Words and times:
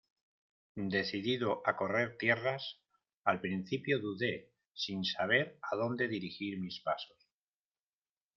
decidido 0.93 1.61
a 1.63 1.77
correr 1.77 2.17
tierras, 2.17 2.79
al 3.23 3.39
principio 3.39 3.99
dudé 3.99 4.51
sin 4.73 5.05
saber 5.05 5.59
a 5.61 5.75
dónde 5.75 6.07
dirigir 6.07 6.59
mis 6.59 6.79
pasos: 6.81 7.19